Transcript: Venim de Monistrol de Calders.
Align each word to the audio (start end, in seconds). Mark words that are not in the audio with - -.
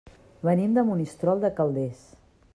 Venim 0.49 0.73
de 0.77 0.85
Monistrol 0.87 1.45
de 1.45 1.55
Calders. 1.61 2.05